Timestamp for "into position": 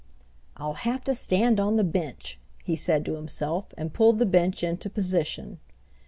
4.63-5.59